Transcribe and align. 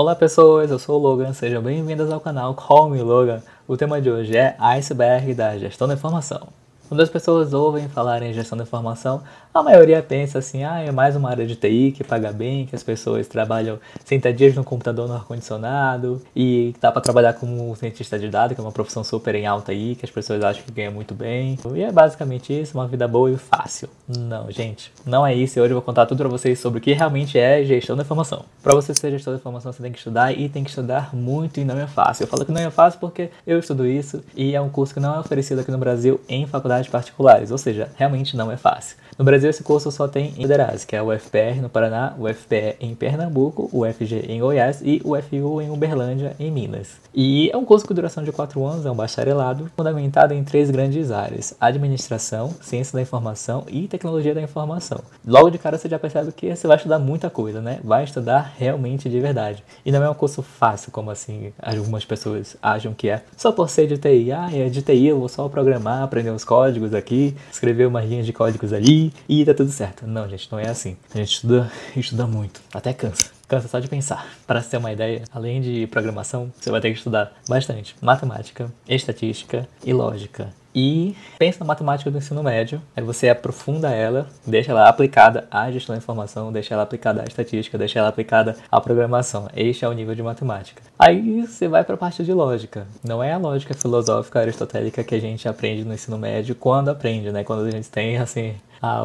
Olá 0.00 0.14
pessoas, 0.14 0.70
eu 0.70 0.78
sou 0.78 0.94
o 0.94 1.02
Logan, 1.02 1.32
sejam 1.32 1.60
bem-vindas 1.60 2.08
ao 2.12 2.20
canal 2.20 2.54
Call 2.54 2.88
Me 2.88 3.02
Logan. 3.02 3.42
O 3.66 3.76
tema 3.76 4.00
de 4.00 4.08
hoje 4.08 4.36
é 4.36 4.54
iceberg 4.56 5.34
da 5.34 5.58
gestão 5.58 5.88
da 5.88 5.94
informação. 5.94 6.50
Quando 6.88 7.00
as 7.00 7.08
pessoas 7.08 7.52
ouvem 7.52 7.88
falar 7.88 8.22
em 8.22 8.32
gestão 8.32 8.56
da 8.56 8.62
informação, 8.62 9.24
a 9.58 9.62
maioria 9.62 10.00
pensa 10.00 10.38
assim, 10.38 10.62
ah, 10.62 10.78
é 10.78 10.92
mais 10.92 11.16
uma 11.16 11.28
área 11.28 11.44
de 11.44 11.56
TI 11.56 11.92
que 11.96 12.04
paga 12.04 12.30
bem, 12.30 12.64
que 12.64 12.76
as 12.76 12.82
pessoas 12.82 13.26
trabalham 13.26 13.78
sentadinhas 14.04 14.54
no 14.54 14.62
computador 14.62 15.08
no 15.08 15.14
ar-condicionado 15.14 16.22
e 16.34 16.74
dá 16.80 16.92
para 16.92 17.02
trabalhar 17.02 17.32
como 17.32 17.74
cientista 17.74 18.16
de 18.18 18.28
dados, 18.28 18.54
que 18.54 18.60
é 18.60 18.64
uma 18.64 18.70
profissão 18.70 19.02
super 19.02 19.34
em 19.34 19.46
alta 19.46 19.72
aí, 19.72 19.96
que 19.96 20.04
as 20.04 20.10
pessoas 20.10 20.44
acham 20.44 20.62
que 20.62 20.70
ganha 20.70 20.92
muito 20.92 21.12
bem. 21.12 21.58
E 21.74 21.82
é 21.82 21.90
basicamente 21.90 22.52
isso, 22.52 22.78
uma 22.78 22.86
vida 22.86 23.08
boa 23.08 23.30
e 23.30 23.36
fácil. 23.36 23.88
Não, 24.08 24.48
gente, 24.50 24.92
não 25.04 25.26
é 25.26 25.34
isso. 25.34 25.58
E 25.58 25.60
hoje 25.60 25.72
eu 25.72 25.76
vou 25.76 25.82
contar 25.82 26.06
tudo 26.06 26.18
para 26.18 26.28
vocês 26.28 26.60
sobre 26.60 26.78
o 26.78 26.80
que 26.80 26.92
realmente 26.92 27.36
é 27.36 27.64
gestão 27.64 27.96
da 27.96 28.02
informação. 28.02 28.44
Para 28.62 28.74
você 28.74 28.94
ser 28.94 29.10
gestor 29.10 29.34
da 29.34 29.40
informação, 29.40 29.72
você 29.72 29.82
tem 29.82 29.90
que 29.90 29.98
estudar 29.98 30.32
e 30.32 30.48
tem 30.48 30.62
que 30.62 30.70
estudar 30.70 31.14
muito 31.14 31.58
e 31.58 31.64
não 31.64 31.78
é 31.78 31.86
fácil. 31.86 32.22
Eu 32.24 32.28
falo 32.28 32.44
que 32.44 32.52
não 32.52 32.60
é 32.60 32.70
fácil 32.70 33.00
porque 33.00 33.30
eu 33.44 33.58
estudo 33.58 33.84
isso 33.84 34.22
e 34.36 34.54
é 34.54 34.60
um 34.60 34.68
curso 34.68 34.94
que 34.94 35.00
não 35.00 35.16
é 35.16 35.18
oferecido 35.18 35.60
aqui 35.60 35.70
no 35.70 35.78
Brasil 35.78 36.20
em 36.28 36.46
faculdades 36.46 36.88
particulares, 36.88 37.50
ou 37.50 37.58
seja, 37.58 37.88
realmente 37.96 38.36
não 38.36 38.52
é 38.52 38.56
fácil. 38.56 38.96
No 39.18 39.24
Brasil, 39.24 39.47
esse 39.48 39.62
curso 39.62 39.90
só 39.90 40.06
tem 40.06 40.34
em 40.36 40.42
federais, 40.42 40.84
que 40.84 40.96
é 40.96 41.02
o 41.02 41.16
FPR 41.16 41.60
no 41.60 41.68
Paraná, 41.68 42.14
o 42.18 42.28
FPE 42.32 42.76
em 42.80 42.94
Pernambuco, 42.94 43.68
o 43.72 43.84
FG 43.84 44.26
em 44.28 44.40
Goiás 44.40 44.80
e 44.82 45.00
o 45.04 45.14
FU 45.20 45.60
em 45.60 45.70
Uberlândia, 45.70 46.34
em 46.38 46.50
Minas. 46.50 46.96
E 47.14 47.50
é 47.50 47.56
um 47.56 47.64
curso 47.64 47.86
com 47.86 47.94
duração 47.94 48.22
de 48.22 48.32
4 48.32 48.64
anos, 48.64 48.86
é 48.86 48.90
um 48.90 48.94
bacharelado, 48.94 49.70
fundamentado 49.76 50.34
em 50.34 50.44
três 50.44 50.70
grandes 50.70 51.10
áreas: 51.10 51.54
administração, 51.60 52.54
ciência 52.60 52.94
da 52.94 53.02
informação 53.02 53.64
e 53.68 53.88
tecnologia 53.88 54.34
da 54.34 54.42
informação. 54.42 55.00
Logo 55.26 55.50
de 55.50 55.58
cara 55.58 55.78
você 55.78 55.88
já 55.88 55.98
percebe 55.98 56.32
que 56.32 56.54
você 56.54 56.66
vai 56.66 56.76
estudar 56.76 56.98
muita 56.98 57.28
coisa, 57.30 57.60
né? 57.60 57.80
Vai 57.82 58.04
estudar 58.04 58.54
realmente 58.56 59.08
de 59.08 59.20
verdade. 59.20 59.64
E 59.84 59.90
não 59.90 60.02
é 60.02 60.08
um 60.08 60.14
curso 60.14 60.42
fácil, 60.42 60.92
como 60.92 61.10
assim 61.10 61.52
algumas 61.60 62.04
pessoas 62.04 62.56
acham 62.62 62.94
que 62.94 63.08
é. 63.08 63.22
Só 63.36 63.52
por 63.52 63.68
ser 63.68 63.86
de 63.86 63.98
TI, 63.98 64.32
ah, 64.32 64.48
é 64.52 64.68
de 64.68 64.82
TI, 64.82 65.06
eu 65.06 65.18
vou 65.18 65.28
só 65.28 65.48
programar, 65.48 66.02
aprender 66.02 66.30
os 66.30 66.44
códigos 66.44 66.94
aqui, 66.94 67.36
escrever 67.50 67.86
umas 67.86 68.08
linhas 68.08 68.26
de 68.26 68.32
códigos 68.32 68.72
ali 68.72 69.12
e 69.28 69.37
tá 69.44 69.54
tudo 69.54 69.70
certo. 69.70 70.06
Não, 70.06 70.28
gente, 70.28 70.50
não 70.50 70.58
é 70.58 70.68
assim. 70.68 70.96
A 71.12 71.18
gente 71.18 71.34
estuda, 71.34 71.70
estuda 71.96 72.26
muito, 72.26 72.60
até 72.72 72.92
cansa. 72.92 73.30
Cansa 73.48 73.68
só 73.68 73.78
de 73.78 73.88
pensar. 73.88 74.26
Para 74.46 74.62
ter 74.62 74.76
uma 74.76 74.92
ideia, 74.92 75.22
além 75.32 75.60
de 75.60 75.86
programação, 75.86 76.52
você 76.58 76.70
vai 76.70 76.80
ter 76.80 76.90
que 76.90 76.98
estudar 76.98 77.32
bastante 77.48 77.96
matemática, 78.00 78.70
estatística 78.88 79.68
e 79.84 79.92
lógica. 79.92 80.52
E 80.74 81.16
pensa 81.38 81.58
na 81.60 81.66
matemática 81.66 82.10
do 82.10 82.18
ensino 82.18 82.42
médio, 82.42 82.80
aí 82.94 83.02
você 83.02 83.28
aprofunda 83.28 83.90
ela, 83.90 84.28
deixa 84.46 84.70
ela 84.70 84.88
aplicada 84.88 85.48
à 85.50 85.70
gestão 85.72 85.94
da 85.94 85.98
informação, 85.98 86.52
deixa 86.52 86.74
ela 86.74 86.82
aplicada 86.82 87.22
à 87.22 87.24
estatística, 87.24 87.78
deixa 87.78 87.98
ela 87.98 88.08
aplicada 88.08 88.54
à 88.70 88.80
programação. 88.80 89.48
Este 89.56 89.84
é 89.84 89.88
o 89.88 89.92
nível 89.92 90.14
de 90.14 90.22
matemática. 90.22 90.82
Aí 90.98 91.40
você 91.40 91.66
vai 91.66 91.82
para 91.82 91.94
a 91.94 91.98
parte 91.98 92.22
de 92.22 92.32
lógica. 92.32 92.86
Não 93.02 93.24
é 93.24 93.32
a 93.32 93.38
lógica 93.38 93.74
filosófica 93.74 94.40
aristotélica 94.40 95.02
que 95.02 95.14
a 95.14 95.20
gente 95.20 95.48
aprende 95.48 95.84
no 95.84 95.94
ensino 95.94 96.18
médio 96.18 96.54
quando 96.54 96.90
aprende, 96.90 97.32
né? 97.32 97.42
Quando 97.42 97.66
a 97.66 97.70
gente 97.70 97.88
tem 97.88 98.18
assim 98.18 98.54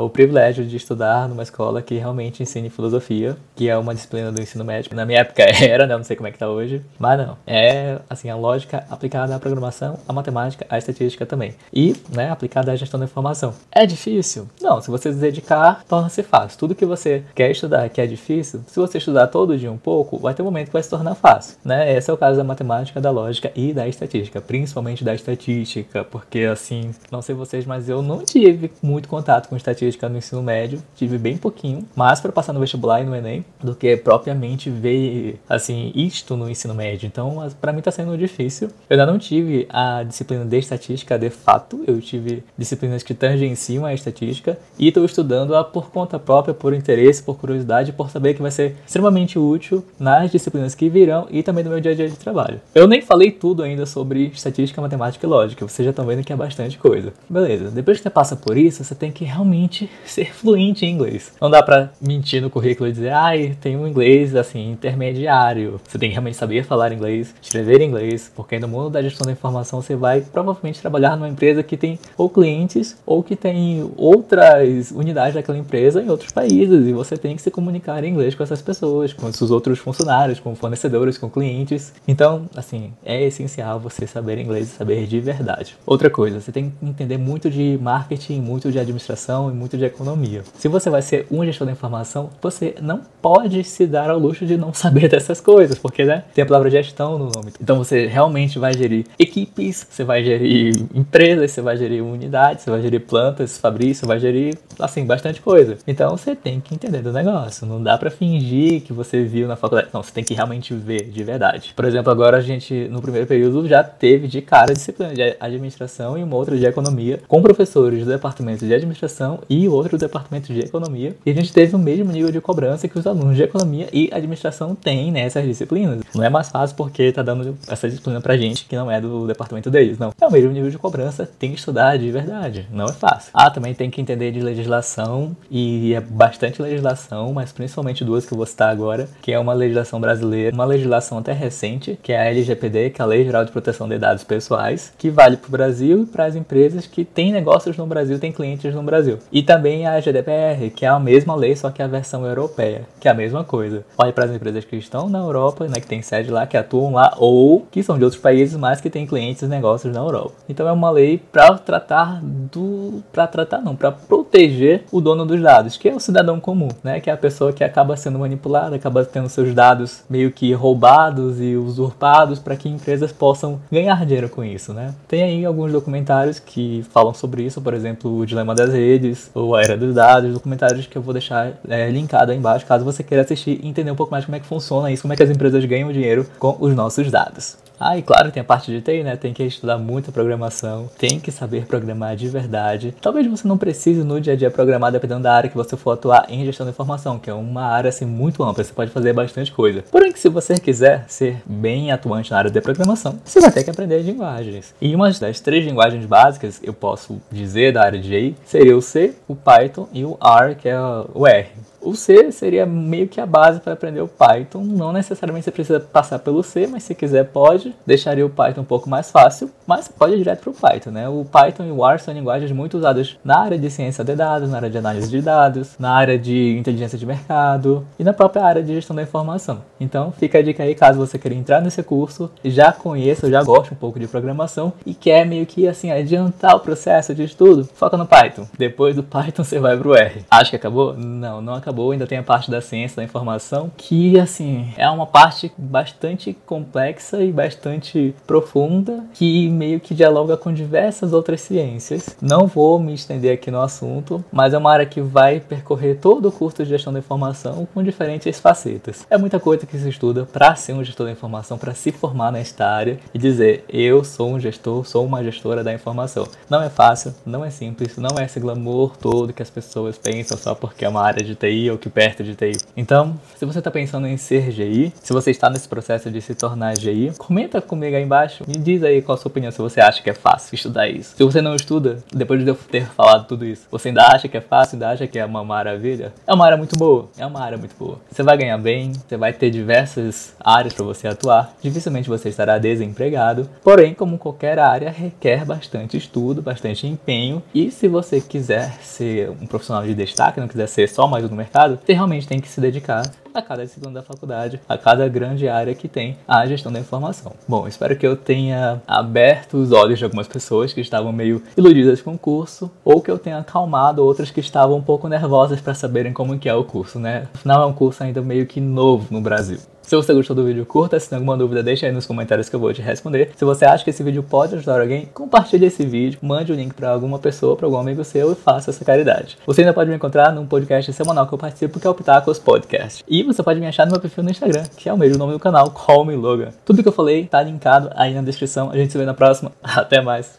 o 0.02 0.10
privilégio 0.10 0.66
de 0.66 0.76
estudar 0.76 1.28
numa 1.28 1.44
escola 1.44 1.82
que 1.82 1.96
realmente 1.96 2.44
ensine 2.44 2.70
filosofia, 2.70 3.38
que 3.56 3.70
é 3.70 3.78
uma 3.78 3.94
disciplina 3.94 4.32
do 4.32 4.42
ensino 4.42 4.64
médio. 4.64 4.96
Na 4.96 5.06
minha 5.06 5.20
época 5.20 5.44
era, 5.64 5.88
né? 5.88 5.96
Não 5.96 6.04
sei 6.04 6.16
como 6.16 6.28
é 6.28 6.32
que 6.32 6.38
tá 6.38 6.50
hoje. 6.50 6.82
Mas 7.00 7.18
não. 7.20 7.38
É, 7.46 8.00
assim, 8.10 8.30
a 8.30 8.36
lógica 8.36 8.86
aplicada 8.90 9.36
à 9.36 9.40
programação, 9.40 10.00
à 10.08 10.14
matemática, 10.14 10.66
à 10.70 10.78
estatística 10.78 11.26
também. 11.26 11.56
E, 11.74 11.96
né, 12.10 12.30
aplicada 12.30 12.72
à 12.72 12.76
gestão 12.76 13.00
da 13.00 13.06
informação. 13.06 13.54
É 13.72 13.86
difícil? 13.86 14.48
Não. 14.62 14.82
Se 14.82 14.90
você 14.90 15.12
se 15.12 15.20
dedicar, 15.20 15.84
torna-se 15.88 16.24
fácil. 16.24 16.58
Tudo 16.58 16.76
que 16.76 16.86
você 16.86 17.24
quer 17.36 17.52
estudar 17.52 17.90
que 17.90 18.02
é 18.02 18.08
difícil, 18.08 18.62
se 18.68 18.80
você 18.80 18.98
estudar 18.98 19.28
todo 19.28 19.58
dia 19.58 19.72
um 19.72 19.78
pouco, 19.78 20.18
vai 20.18 20.34
ter 20.34 20.42
um 20.42 20.46
momento 20.46 20.68
que 20.68 20.74
vai 20.74 20.84
se 20.84 20.90
tornar 20.90 21.16
fácil, 21.16 21.58
né? 21.64 21.96
Esse 21.96 22.10
é 22.10 22.14
o 22.14 22.18
caso 22.18 22.38
da 22.38 22.44
matemática, 22.44 23.00
da 23.02 23.12
lógica 23.12 23.52
e 23.56 23.74
da 23.74 23.88
estatística. 23.88 24.42
Principalmente 24.42 25.04
da 25.04 25.14
estatística, 25.14 26.04
porque, 26.04 26.42
assim, 26.42 26.92
não 27.12 27.22
sei 27.22 27.36
vocês, 27.36 27.66
mas 27.66 27.90
eu 27.90 28.02
não 28.02 28.24
tive 28.24 28.72
muito 28.82 29.08
contato 29.08 29.48
com 29.50 29.56
estatística 29.64 30.08
no 30.10 30.18
ensino 30.18 30.44
médio, 30.44 30.82
tive 30.96 31.18
bem 31.18 31.38
pouquinho, 31.38 31.88
mais 31.96 32.20
para 32.20 32.32
passar 32.32 32.54
no 32.54 32.60
vestibular 32.60 33.02
e 33.02 33.06
no 33.06 33.16
Enem, 33.16 33.46
do 33.62 33.74
que 33.74 33.96
propriamente 33.98 34.70
ver, 34.70 35.40
assim, 35.48 35.92
isto 35.96 36.36
no 36.36 36.50
ensino 36.50 36.76
médio. 36.76 37.08
Então, 37.08 37.50
para 37.60 37.72
mim 37.72 37.82
tá 37.82 37.92
sendo 37.92 38.18
difícil. 38.18 38.70
Eu 38.90 39.00
ainda 39.00 39.06
não 39.06 39.18
tive 39.18 39.66
a 39.70 40.04
disciplina 40.04 40.46
de 40.46 40.58
estatística 40.58 41.18
de 41.18 41.30
fato, 41.30 41.84
eu 41.88 42.00
tive 42.02 42.44
disciplinas 42.58 43.04
que 43.04 43.14
tangenciam 43.14 43.86
a 43.86 43.94
estatística 43.94 44.58
e 44.78 44.90
estou 44.90 45.06
estudando-a 45.06 45.64
por 45.64 45.90
conta 45.90 46.20
própria, 46.20 46.54
por 46.54 46.74
interesse, 46.74 47.24
por 47.24 47.38
curiosidade, 47.38 47.94
por 47.94 48.10
saber 48.10 48.34
que 48.34 48.42
vai 48.42 48.52
ser 48.52 48.76
extremamente 48.86 49.40
útil 49.40 49.84
nas 50.00 50.32
disciplinas 50.32 50.76
que 50.76 50.90
virão 50.90 51.28
e 51.30 51.42
também 51.42 51.64
no 51.64 51.70
meu 51.70 51.80
dia 51.80 51.92
a 51.92 51.96
dia 51.96 52.10
de 52.10 52.18
trabalho. 52.18 52.60
Eu 52.76 52.88
nem 52.88 53.02
falei 53.02 53.32
tudo 53.32 53.64
ainda 53.64 53.86
sobre 53.86 54.26
estatística, 54.28 54.82
matemática 54.82 55.26
e 55.26 55.30
lógica, 55.30 55.68
vocês 55.68 55.86
já 55.86 55.92
estão 55.92 56.06
vendo 56.06 56.24
que 56.24 56.34
é 56.34 56.36
bastante 56.36 56.78
coisa. 56.78 57.14
Beleza, 57.30 57.72
depois 57.72 57.98
que 57.98 58.04
você 58.04 58.10
passa 58.10 58.36
por 58.36 58.58
isso, 58.58 58.84
você 58.84 58.96
tem 58.96 59.12
que 59.12 59.24
realmente 59.24 59.53
realmente 59.54 59.90
ser 60.06 60.34
fluente 60.34 60.86
em 60.86 60.92
inglês. 60.92 61.32
Não 61.40 61.50
dá 61.50 61.62
para 61.62 61.92
mentir 62.02 62.42
no 62.42 62.50
currículo 62.50 62.90
e 62.90 62.92
dizer, 62.92 63.12
ai, 63.12 63.56
tem 63.62 63.78
um 63.78 63.88
inglês 63.88 64.36
assim 64.36 64.72
intermediário. 64.72 65.80
Você 65.88 66.00
tem 66.00 66.10
que 66.10 66.14
realmente 66.14 66.38
saber 66.38 66.64
falar 66.64 66.92
inglês, 66.92 67.34
escrever 67.42 67.82
inglês, 67.82 68.32
porque 68.36 68.60
no 68.60 68.68
mundo 68.68 68.90
da 68.90 69.02
gestão 69.02 69.26
da 69.26 69.32
informação 69.32 69.82
você 69.82 69.96
vai 69.96 70.22
provavelmente 70.22 70.82
trabalhar 70.82 71.16
numa 71.16 71.30
empresa 71.30 71.62
que 71.62 71.78
tem 71.78 72.00
ou 72.18 72.30
clientes 72.30 72.98
ou 73.06 73.22
que 73.22 73.36
tem 73.36 73.90
outras 73.96 74.92
unidades 74.92 75.36
daquela 75.36 75.58
empresa 75.58 76.02
em 76.02 76.10
outros 76.10 76.32
países 76.32 76.88
e 76.88 76.94
você 76.94 77.16
tem 77.16 77.36
que 77.36 77.42
se 77.42 77.52
comunicar 77.52 78.04
em 78.04 78.10
inglês 78.10 78.34
com 78.34 78.44
essas 78.44 78.62
pessoas, 78.62 79.14
com 79.14 79.28
os 79.28 79.52
outros 79.52 79.80
funcionários, 79.80 80.40
com 80.40 80.56
fornecedores, 80.56 81.18
com 81.18 81.30
clientes. 81.30 81.94
Então, 82.08 82.48
assim, 82.56 82.94
é 83.06 83.24
essencial 83.24 83.80
você 83.80 84.08
saber 84.08 84.38
inglês 84.38 84.68
e 84.70 84.72
saber 84.72 85.06
de 85.06 85.20
verdade. 85.20 85.76
Outra 85.86 86.10
coisa, 86.10 86.40
você 86.40 86.52
tem 86.52 86.70
que 86.70 86.86
entender 86.86 87.18
muito 87.18 87.50
de 87.50 87.78
marketing, 87.82 88.42
muito 88.42 88.72
de 88.72 88.80
administração 88.80 89.43
e 89.50 89.54
muito 89.54 89.78
de 89.78 89.86
economia. 89.86 90.44
Se 90.56 90.68
você 90.68 90.90
vai 90.90 91.02
ser 91.02 91.28
um 91.32 91.44
gestor 91.46 91.66
da 91.66 91.74
informação, 91.74 92.30
você 92.42 92.76
não 92.82 93.02
pode 93.22 93.64
se 93.64 93.86
dar 93.86 94.10
ao 94.10 94.20
luxo 94.20 94.46
de 94.46 94.58
não 94.58 94.74
saber 94.74 95.10
dessas 95.10 95.40
coisas, 95.42 95.78
porque 95.78 96.04
né, 96.04 96.24
tem 96.34 96.44
a 96.44 96.46
palavra 96.46 96.70
gestão 96.70 97.18
no 97.18 97.26
nome. 97.26 97.54
Então 97.62 97.78
você 97.78 98.08
realmente 98.08 98.60
vai 98.60 98.74
gerir 98.74 99.06
equipes, 99.18 99.86
você 99.90 100.04
vai 100.04 100.24
gerir 100.24 100.74
empresas, 100.94 101.52
você 101.52 101.62
vai 101.62 101.78
gerir 101.78 102.04
unidades, 102.04 102.64
você 102.64 102.72
vai 102.72 102.82
gerir 102.82 103.02
plantas, 103.02 103.58
Fabrício, 103.58 104.02
você 104.02 104.08
vai 104.08 104.20
gerir 104.20 104.58
assim 104.80 105.06
bastante 105.06 105.42
coisa. 105.42 105.78
Então 105.88 106.16
você 106.16 106.36
tem 106.36 106.60
que 106.60 106.74
entender 106.74 107.02
do 107.02 107.12
negócio. 107.12 107.66
Não 107.66 107.82
dá 107.82 107.98
para 107.98 108.10
fingir 108.10 108.82
que 108.82 108.94
você 108.94 109.24
viu 109.24 109.48
na 109.48 109.56
faculdade. 109.56 109.90
Não, 109.94 110.04
você 110.04 110.12
tem 110.12 110.24
que 110.24 110.34
realmente 110.34 110.74
ver 110.74 111.10
de 111.10 111.24
verdade. 111.24 111.74
Por 111.76 111.86
exemplo, 111.86 112.12
agora 112.12 112.38
a 112.38 112.42
gente 112.42 112.88
no 112.90 113.02
primeiro 113.02 113.28
período 113.28 113.68
já 113.68 113.84
teve 113.84 114.28
de 114.28 114.42
cara 114.42 114.74
disciplina 114.74 115.14
de 115.14 115.36
administração 115.40 116.18
e 116.18 116.24
uma 116.24 116.36
outra 116.36 116.58
de 116.58 116.66
economia 116.66 117.20
com 117.28 117.42
professores 117.42 118.04
do 118.06 118.12
departamento 118.12 118.66
de 118.66 118.74
administração 118.74 119.33
administração 119.34 119.40
e 119.50 119.68
outro 119.68 119.98
departamento 119.98 120.54
de 120.54 120.60
economia. 120.60 121.16
E 121.26 121.32
a 121.32 121.34
gente 121.34 121.52
teve 121.52 121.76
o 121.76 121.80
mesmo 121.80 122.12
nível 122.12 122.32
de 122.32 122.40
cobrança 122.42 122.88
que 122.88 122.98
os 122.98 123.08
alunos 123.08 123.36
de 123.36 123.44
economia 123.44 123.88
e 123.92 124.10
administração 124.12 124.76
têm 124.76 125.12
nessas 125.12 125.46
disciplinas. 125.46 126.02
Não 126.14 126.24
é 126.24 126.30
mais 126.30 126.50
fácil 126.50 126.76
porque 126.76 127.12
tá 127.12 127.22
dando 127.22 127.58
essa 127.68 127.88
disciplina 127.88 128.22
pra 128.22 128.38
gente 128.38 128.66
que 128.66 128.76
não 128.76 128.90
é 128.90 129.00
do 129.02 129.28
departamento 129.28 129.70
deles, 129.70 129.98
não. 129.98 130.14
É 130.20 130.28
o 130.28 130.32
mesmo 130.32 130.52
nível 130.52 130.70
de 130.70 130.78
cobrança, 130.78 131.30
tem 131.40 131.52
que 131.52 131.60
estudar 131.60 131.98
de 131.98 132.12
verdade, 132.12 132.68
não 132.72 132.86
é 132.86 132.94
fácil. 132.94 133.32
Ah, 133.34 133.50
também 133.50 133.74
tem 133.74 133.90
que 133.90 134.02
entender 134.02 134.32
de 134.32 134.42
legislação 134.42 135.36
e 135.50 135.94
é 135.94 136.02
bastante 136.02 136.62
legislação, 136.62 137.34
mas 137.34 137.52
principalmente 137.52 138.04
duas 138.04 138.26
que 138.26 138.34
eu 138.34 138.38
vou 138.38 138.46
citar 138.46 138.70
agora, 138.70 139.08
que 139.22 139.32
é 139.32 139.40
uma 139.40 139.54
legislação 139.54 140.00
brasileira, 140.00 140.54
uma 140.54 140.66
legislação 140.66 141.18
até 141.18 141.34
recente, 141.34 141.98
que 142.02 142.12
é 142.12 142.20
a 142.20 142.26
LGPD, 142.26 142.92
que 142.92 143.02
é 143.02 143.04
a 143.04 143.08
Lei 143.08 143.24
Geral 143.24 143.46
de 143.46 143.52
Proteção 143.52 143.88
de 143.88 143.98
Dados 143.98 144.24
Pessoais, 144.24 144.92
que 144.98 145.10
vale 145.10 145.38
para 145.38 145.48
o 145.48 145.52
Brasil 145.52 146.04
e 146.04 146.06
para 146.06 146.26
as 146.26 146.36
empresas 146.36 146.88
que 146.88 147.04
têm 147.04 147.32
negócios 147.32 147.78
no 147.78 147.86
Brasil, 147.86 148.20
têm 148.20 148.32
clientes 148.32 148.74
no 148.74 148.84
Brasil. 148.84 149.20
E 149.32 149.42
também 149.42 149.88
a 149.88 150.00
GDPR, 150.00 150.70
que 150.76 150.86
é 150.86 150.90
a 150.90 151.00
mesma 151.00 151.36
lei, 151.36 151.56
só 151.56 151.70
que 151.70 151.82
a 151.82 151.88
versão 151.88 152.26
europeia, 152.26 152.88
que 153.00 153.08
é 153.08 153.12
a 153.12 153.14
mesma 153.14 153.44
coisa. 153.44 153.84
Olhe 153.98 154.12
para 154.12 154.26
as 154.26 154.32
empresas 154.32 154.64
que 154.66 154.76
estão 154.76 155.10
na 155.10 155.20
Europa, 155.20 155.68
né, 155.68 155.80
que 155.80 155.88
tem 155.88 156.02
sede 156.02 156.32
lá, 156.32 156.46
que 156.46 156.58
atuam 156.58 156.94
lá, 156.94 157.14
ou 157.18 157.66
que 157.72 157.84
são 157.84 157.98
de 157.98 158.04
outros 158.04 158.22
países, 158.22 158.56
mas 158.56 158.82
que 158.82 158.90
têm 158.90 159.08
clientes 159.08 159.42
e 159.42 159.48
negócios 159.48 159.94
na 159.94 160.02
Europa. 160.02 160.36
Então 160.48 160.68
é 160.68 160.72
uma 160.72 160.92
lei 160.92 161.22
para 161.32 161.58
tratar 161.58 162.20
do. 162.22 163.04
para 163.12 163.28
tratar 163.28 163.62
não, 163.62 163.76
para 163.76 163.92
proteger 163.92 164.86
o 164.92 165.02
dono 165.02 165.26
dos 165.26 165.42
dados, 165.42 165.78
que 165.78 165.90
é 165.90 165.96
o 165.96 166.00
cidadão 166.00 166.40
comum, 166.40 166.70
né? 166.84 167.00
Que 167.00 167.10
é 167.10 167.14
a 167.14 167.18
pessoa 167.18 167.54
que 167.54 167.64
acaba 167.64 167.98
sendo 167.98 168.20
manipulada, 168.20 168.76
acaba 168.76 169.04
tendo 169.06 169.30
seus 169.30 169.54
dados 169.54 170.04
meio 170.10 170.32
que 170.32 170.54
roubados 170.54 171.40
e 171.40 171.56
usurpados 171.56 172.40
para 172.40 172.56
que 172.56 172.70
empresas 172.70 173.12
possam 173.12 173.60
ganhar 173.72 174.06
dinheiro 174.06 174.30
com 174.30 174.44
isso, 174.44 174.74
né? 174.74 174.94
Tem 175.08 175.24
aí 175.24 175.46
alguns 175.46 175.72
documentários 175.72 176.40
que 176.40 176.86
falam 176.92 177.14
sobre 177.14 177.44
isso, 177.44 177.62
por 177.62 177.74
exemplo, 177.74 178.20
o 178.20 178.26
Dilema 178.26 178.54
das 178.56 178.72
Redes 178.72 179.13
ou 179.34 179.56
a 179.56 179.62
Era 179.62 179.78
dos 179.78 179.96
Dados, 179.96 180.34
documentários 180.34 180.86
que 180.88 180.98
eu 180.98 181.02
vou 181.02 181.14
deixar 181.14 181.54
é, 181.68 181.90
linkado 181.90 182.32
aí 182.32 182.38
embaixo, 182.38 182.66
caso 182.66 182.84
você 182.84 183.04
queira 183.04 183.24
assistir 183.24 183.60
e 183.64 183.68
entender 183.68 183.92
um 183.92 183.96
pouco 183.96 184.12
mais 184.12 184.26
como 184.26 184.36
é 184.36 184.40
que 184.40 184.46
funciona 184.46 184.92
isso, 184.92 185.02
como 185.02 185.14
é 185.14 185.18
que 185.18 185.24
as 185.24 185.30
empresas 185.30 185.64
ganham 185.66 185.92
dinheiro 185.92 186.26
com 186.40 186.56
os 186.60 186.74
nossos 186.76 187.10
dados. 187.10 187.63
Ah, 187.80 187.98
e 187.98 188.02
claro, 188.02 188.32
tem 188.32 188.42
a 188.42 188.44
parte 188.44 188.72
de 188.72 188.82
TI, 188.82 189.04
né? 189.04 189.16
Tem 189.16 189.34
que 189.34 189.44
estudar 189.44 189.78
muita 189.78 190.12
programação, 190.12 190.90
tem 190.98 191.20
que 191.20 191.32
saber 191.32 191.66
programar 191.66 192.16
de 192.16 192.28
verdade. 192.28 192.96
Talvez 193.02 193.28
você 193.28 193.48
não 193.48 193.58
precise 193.58 194.04
no 194.04 194.22
dia 194.22 194.34
a 194.34 194.36
dia 194.36 194.52
programar 194.52 194.92
dependendo 194.92 195.24
da 195.24 195.34
área 195.34 195.50
que 195.50 195.56
você 195.56 195.76
for 195.76 195.92
atuar 195.92 196.26
em 196.30 196.46
gestão 196.46 196.66
da 196.66 196.72
informação, 196.72 197.20
que 197.20 197.30
é 197.30 197.34
uma 197.34 197.64
área 197.64 197.90
assim 197.90 198.06
muito 198.06 198.44
ampla, 198.44 198.64
você 198.64 198.74
pode 198.74 198.92
fazer 198.92 199.14
bastante 199.14 199.52
coisa. 199.52 199.84
Porém, 199.92 200.12
que 200.12 200.20
se 200.20 200.30
você 200.30 200.56
quiser 200.56 201.06
ser 201.08 201.42
bem 201.46 201.92
atuante 201.92 202.32
na 202.32 202.38
área 202.38 202.52
de 202.52 202.62
programação, 202.62 203.20
você 203.24 203.42
vai 203.42 203.52
ter 203.52 203.64
que 203.64 203.70
aprender 203.70 204.00
linguagens. 204.00 204.74
E 204.80 204.96
uma 204.96 205.12
das 205.12 205.40
três 205.40 205.66
linguagens 205.66 206.06
básicas, 206.06 206.60
eu 206.64 206.74
posso 206.74 207.22
dizer 207.32 207.74
da 207.74 207.84
área 207.84 208.00
de 208.00 208.10
TI, 208.10 208.36
seria 208.46 208.78
o 208.78 208.82
C, 208.82 209.14
o 209.28 209.36
Python 209.36 209.88
e 209.92 210.06
o 210.06 210.18
R, 210.22 210.56
que 210.56 210.70
é 210.70 210.80
o 211.14 211.28
R. 211.28 211.48
O 211.84 211.96
C 211.96 212.32
seria 212.32 212.66
meio 212.66 213.10
que 213.10 213.20
a 213.20 213.26
base 213.26 213.60
para 213.60 213.74
aprender 213.74 214.00
o 214.00 214.08
Python. 214.08 214.64
Não 214.64 214.94
necessariamente 214.94 215.44
você 215.44 215.52
precisa 215.52 215.80
passar 215.82 216.20
pelo 216.20 216.42
C, 216.42 216.66
mas 216.66 216.84
se 216.84 216.96
quiser 216.96 217.26
pode. 217.26 217.76
Deixaria 217.86 218.26
o 218.26 218.30
Python 218.30 218.62
um 218.62 218.66
pouco 218.66 218.90
mais 218.90 219.12
fácil, 219.12 219.52
mas 219.68 219.90
pode 219.90 220.14
ir 220.14 220.20
direto 220.20 220.42
para 220.42 220.50
o 220.52 220.54
Python, 220.54 220.92
né? 220.92 221.10
O 221.10 221.26
Python 221.26 221.66
e 221.66 221.72
o 221.72 221.86
R 221.86 222.00
são 222.00 222.14
linguagens 222.14 222.52
muito 222.54 222.78
usadas 222.78 223.18
na 223.24 223.40
área 223.40 223.58
de 223.58 223.70
ciência 223.70 224.04
de 224.04 224.16
dados, 224.16 224.50
na 224.50 224.58
área 224.58 224.70
de 224.70 224.78
análise 224.78 225.10
de 225.10 225.22
dados, 225.22 225.76
na 225.78 225.92
área 225.92 226.18
de 226.18 226.58
inteligência 226.58 226.98
de 226.98 227.06
mercado 227.06 227.86
e 228.00 228.04
na 228.04 228.14
própria 228.14 228.46
área 228.46 228.64
de 228.64 228.74
gestão 228.74 228.96
da 228.96 229.04
informação. 229.04 229.62
Então 229.80 230.14
fica 230.14 230.38
a 230.38 230.42
dica 230.42 230.64
aí 230.64 230.76
caso 230.76 230.98
você 230.98 231.20
queira 231.20 231.36
entrar 231.36 231.62
nesse 231.62 231.84
curso, 231.84 232.32
já 232.46 232.72
conheça, 232.72 233.30
já 233.30 233.44
gosta 233.44 233.74
um 233.74 233.78
pouco 233.78 234.00
de 234.00 234.08
programação 234.08 234.72
e 234.86 234.94
quer 234.94 235.26
meio 235.26 235.46
que 235.46 235.68
assim 235.68 235.92
adiantar 235.92 236.56
o 236.56 236.62
processo 236.62 237.14
de 237.14 237.24
estudo, 237.24 237.68
foca 237.74 237.98
no 237.98 238.06
Python. 238.06 238.48
Depois 238.58 238.96
do 238.96 239.04
Python 239.04 239.44
você 239.44 239.60
vai 239.60 239.78
para 239.78 239.88
o 239.88 239.96
R. 239.96 240.24
Acho 240.32 240.52
que 240.52 240.56
acabou? 240.56 240.94
Não, 240.96 241.42
não 241.42 241.56
acabou 241.56 241.73
acabou, 241.74 241.92
ainda 241.92 242.06
tem 242.06 242.20
a 242.20 242.24
parte 242.24 242.52
da 242.52 242.62
ciência 242.62 242.98
da 242.98 243.04
informação, 243.04 243.72
que 243.76 244.20
assim, 244.20 244.72
é 244.78 244.88
uma 244.90 245.08
parte 245.08 245.52
bastante 245.58 246.38
complexa 246.46 247.24
e 247.24 247.32
bastante 247.32 248.14
profunda, 248.28 249.04
que 249.14 249.50
meio 249.50 249.80
que 249.80 249.96
dialoga 249.96 250.38
com 250.38 250.54
diversas 250.54 251.14
outras 251.14 251.42
ciências. 251.42 252.16
Não 252.22 252.46
vou 252.46 252.78
me 252.80 252.94
estender 252.94 253.34
aqui 253.34 253.50
no 253.50 253.60
assunto, 253.60 254.24
mas 254.32 254.54
é 254.54 254.58
uma 254.58 254.72
área 254.72 254.86
que 254.86 255.02
vai 255.02 255.40
percorrer 255.40 255.98
todo 256.00 256.28
o 256.28 256.32
curso 256.32 256.64
de 256.64 256.70
gestão 256.70 256.94
da 256.94 257.00
informação 257.00 257.68
com 257.74 257.82
diferentes 257.82 258.40
facetas. 258.40 259.06
É 259.10 259.18
muita 259.18 259.40
coisa 259.40 259.66
que 259.66 259.78
se 259.78 259.90
estuda 259.90 260.26
para 260.26 260.54
ser 260.56 260.74
um 260.74 260.84
gestor 260.84 261.08
da 261.08 261.12
informação, 261.12 261.58
para 261.58 261.74
se 261.74 261.92
formar 261.92 262.32
nesta 262.32 262.68
área 262.68 263.00
e 263.14 263.18
dizer 263.18 263.66
eu 263.68 264.04
sou 264.04 264.32
um 264.32 264.40
gestor, 264.40 264.86
sou 264.86 265.06
uma 265.06 265.24
gestora 265.24 265.64
da 265.64 265.74
informação. 265.74 266.28
Não 266.48 266.62
é 266.62 266.70
fácil, 266.70 267.16
não 267.26 267.44
é 267.44 267.50
simples, 267.50 267.98
não 267.98 268.20
é 268.20 268.26
esse 268.26 268.40
glamour 268.40 268.96
todo 268.98 269.34
que 269.34 269.42
as 269.42 269.50
pessoas 269.50 269.98
pensam 269.98 270.38
só 270.38 270.54
porque 270.54 270.86
é 270.86 270.90
uma 270.90 271.02
área 271.02 271.24
de 271.24 271.36
TI 271.36 271.63
ou 271.70 271.78
que 271.78 271.90
perto 271.90 272.24
de 272.24 272.36
TI. 272.36 272.58
Então, 272.76 273.20
se 273.36 273.46
você 273.46 273.60
está 273.60 273.70
pensando 273.70 274.08
em 274.08 274.18
ser 274.18 274.52
GI, 274.52 274.94
se 275.02 275.14
você 275.14 275.32
está 275.32 275.50
nesse 275.50 275.68
processo 275.68 276.10
de 276.10 276.22
se 276.22 276.36
tornar 276.36 276.78
GI, 276.78 277.14
comenta 277.18 277.62
comigo 277.62 277.96
aí 277.96 278.04
embaixo. 278.04 278.44
Me 278.48 278.58
diz 278.58 278.84
aí 278.84 279.02
qual 279.02 279.16
a 279.16 279.18
sua 279.18 279.30
opinião, 279.30 279.52
se 279.52 279.60
você 279.60 279.80
acha 279.80 280.02
que 280.02 280.10
é 280.10 280.14
fácil 280.14 280.56
estudar 280.56 280.88
isso. 280.88 281.16
Se 281.16 281.24
você 281.24 281.42
não 281.42 281.56
estuda, 281.56 282.04
depois 282.14 282.44
de 282.44 282.50
eu 282.50 282.56
ter 282.56 282.86
falado 282.88 283.28
tudo 283.28 283.46
isso, 283.46 283.68
você 283.70 283.90
ainda 283.90 284.04
acha 284.04 284.28
que 284.28 284.38
é 284.38 284.42
fácil, 284.42 284.76
ainda 284.76 284.90
acha 284.90 285.08
que 285.08 285.20
é 285.20 285.26
uma 285.26 285.44
maravilha? 285.44 286.14
É 286.26 286.34
uma 286.34 286.46
área 286.46 286.58
muito 286.58 286.78
boa, 286.78 287.10
é 287.18 287.26
uma 287.26 287.42
área 287.42 287.58
muito 287.58 287.76
boa. 287.78 288.00
Você 288.10 288.24
vai 288.24 288.38
ganhar 288.38 288.58
bem, 288.58 288.94
você 288.94 289.18
vai 289.18 289.34
ter 289.34 289.50
diversas 289.50 290.36
áreas 290.40 290.74
para 290.74 290.86
você 290.86 291.08
atuar, 291.08 291.56
dificilmente 291.62 292.10
você 292.10 292.30
estará 292.30 292.58
desempregado. 292.58 293.50
Porém, 293.64 293.94
como 293.94 294.18
qualquer 294.18 294.60
área, 294.60 294.90
requer 294.90 295.46
bastante 295.46 295.98
estudo, 295.98 296.42
bastante 296.42 296.88
empenho. 296.88 297.44
E 297.54 297.72
se 297.72 297.88
você 297.88 298.22
quiser 298.22 298.72
ser 298.82 299.30
um 299.30 299.46
profissional 299.46 299.84
de 299.84 299.94
destaque, 299.94 300.40
não 300.40 300.48
quiser 300.48 300.68
ser 300.68 300.88
só 300.90 301.08
mais 301.08 301.26
um 301.26 301.30
no 301.30 301.36
mercado, 301.36 301.53
mercado, 301.54 301.80
você 301.86 301.94
realmente 301.94 302.28
tem 302.28 302.42
que 302.42 302.48
se 302.48 302.60
dedicar 302.60 303.04
a 303.34 303.42
cada 303.42 303.64
disciplina 303.64 303.94
da 303.96 304.04
faculdade, 304.04 304.60
a 304.68 304.78
cada 304.78 305.08
grande 305.08 305.48
área 305.48 305.76
que 305.76 305.88
tem 305.88 306.18
a 306.28 306.46
gestão 306.46 306.72
da 306.72 306.80
informação. 306.80 307.34
Bom, 307.48 307.68
espero 307.68 307.96
que 307.96 308.06
eu 308.06 308.16
tenha 308.16 308.82
aberto 308.88 309.58
os 309.58 309.72
olhos 309.72 310.00
de 310.00 310.06
algumas 310.06 310.28
pessoas 310.28 310.74
que 310.74 310.82
estavam 310.82 311.12
meio 311.12 311.42
iludidas 311.58 312.02
com 312.02 312.14
o 312.14 312.18
curso, 312.18 312.72
ou 312.84 313.02
que 313.02 313.12
eu 313.12 313.18
tenha 313.18 313.40
acalmado 313.40 314.04
outras 314.04 314.32
que 314.32 314.40
estavam 314.40 314.78
um 314.78 314.82
pouco 314.82 315.08
nervosas 315.08 315.62
para 315.62 315.74
saberem 315.74 316.14
como 316.14 316.38
que 316.38 316.50
é 316.50 316.54
o 316.54 316.64
curso, 316.64 317.00
né? 317.00 317.28
Afinal, 317.34 317.64
é 317.64 317.66
um 317.66 317.74
curso 317.74 318.04
ainda 318.04 318.22
meio 318.22 318.46
que 318.46 318.60
novo 318.60 319.08
no 319.12 319.22
Brasil. 319.22 319.60
Se 319.84 319.98
você 319.98 320.14
gostou 320.14 320.34
do 320.34 320.46
vídeo, 320.46 320.66
curta. 320.66 320.98
Se 320.98 321.10
tem 321.10 321.18
alguma 321.18 321.38
dúvida, 321.38 321.62
deixa 321.62 321.86
aí 321.86 321.92
nos 321.92 322.06
comentários 322.06 322.48
que 322.48 322.56
eu 322.56 322.60
vou 322.60 322.74
te 322.74 322.82
responder. 322.82 323.32
Se 323.36 323.44
você 323.44 323.66
acha 323.66 323.84
que 323.84 323.90
esse 323.90 324.02
vídeo 324.02 324.24
pode 324.24 324.56
ajudar 324.56 324.80
alguém, 324.80 325.08
compartilhe 325.14 325.66
esse 325.66 325.86
vídeo, 325.86 326.18
mande 326.22 326.54
o 326.54 326.56
link 326.56 326.74
para 326.74 326.90
alguma 326.90 327.20
pessoa, 327.20 327.56
para 327.58 327.68
algum 327.68 327.78
amigo 327.78 328.04
seu 328.04 328.32
e 328.32 328.36
faça 328.36 328.72
essa 328.72 328.86
caridade. 328.86 329.38
Você 329.46 329.62
ainda 329.62 329.74
pode 329.74 329.90
me 329.90 329.96
encontrar 329.98 330.32
num 330.32 330.46
podcast 330.46 330.92
semanal 330.94 331.28
que 331.28 331.34
eu 331.34 331.38
participo, 331.38 331.82
que 331.82 331.86
é 331.86 331.90
o 331.90 331.94
Pitacos 331.94 332.40
Podcast. 332.40 333.04
Você 333.26 333.44
pode 333.44 333.60
me 333.60 333.68
achar 333.68 333.86
no 333.86 333.92
meu 333.92 334.02
perfil 334.02 334.24
no 334.24 334.32
Instagram, 334.32 334.64
que 334.78 334.88
é 334.88 334.94
o 334.94 334.98
mesmo 334.98 335.18
nome 335.18 335.34
do 335.34 335.40
canal, 335.40 335.72
Call 335.72 336.06
Me 336.06 336.16
Logan. 336.16 336.50
Tudo 336.66 336.82
que 336.82 336.88
eu 336.88 336.94
falei 336.94 337.26
tá 337.26 337.42
linkado 337.42 337.90
aí 337.96 338.14
na 338.14 338.22
descrição. 338.22 338.70
A 338.70 338.78
gente 338.78 338.92
se 338.92 338.98
vê 338.98 339.06
na 339.06 339.14
próxima. 339.14 339.52
Até 339.64 340.02
mais. 340.02 340.32